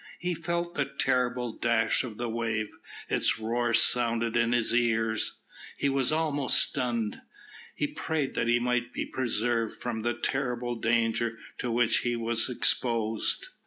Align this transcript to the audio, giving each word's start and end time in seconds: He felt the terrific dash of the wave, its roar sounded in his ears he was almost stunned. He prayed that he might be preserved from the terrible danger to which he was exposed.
He 0.17 0.33
felt 0.33 0.73
the 0.73 0.85
terrific 0.85 1.61
dash 1.61 2.03
of 2.03 2.17
the 2.17 2.27
wave, 2.27 2.69
its 3.07 3.37
roar 3.37 3.71
sounded 3.71 4.35
in 4.35 4.51
his 4.51 4.73
ears 4.73 5.33
he 5.77 5.89
was 5.89 6.11
almost 6.11 6.57
stunned. 6.57 7.21
He 7.75 7.85
prayed 7.85 8.33
that 8.33 8.47
he 8.47 8.57
might 8.57 8.93
be 8.93 9.05
preserved 9.05 9.79
from 9.79 10.01
the 10.01 10.15
terrible 10.15 10.73
danger 10.73 11.37
to 11.59 11.71
which 11.71 11.99
he 11.99 12.15
was 12.15 12.49
exposed. 12.49 13.49